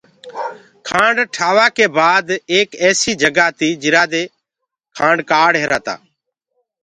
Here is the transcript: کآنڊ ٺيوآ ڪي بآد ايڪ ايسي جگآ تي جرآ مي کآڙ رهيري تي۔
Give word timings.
کآنڊ 0.87 1.17
ٺيوآ 1.35 1.65
ڪي 1.75 1.85
بآد 1.97 2.25
ايڪ 2.53 2.69
ايسي 2.83 3.11
جگآ 3.21 3.47
تي 3.59 3.69
جرآ 3.83 4.03
مي 4.11 5.21
کآڙ 5.29 5.49
رهيري 5.55 5.79
تي۔ 5.85 5.95